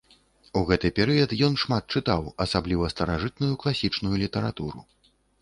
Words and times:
У 0.59 0.61
гэты 0.69 0.87
перыяд 0.99 1.35
ён 1.47 1.53
шмат 1.63 1.93
чытаў, 1.97 2.23
асабліва 2.47 2.89
старажытную 2.95 3.53
класічную 3.67 4.15
літаратуру. 4.25 4.79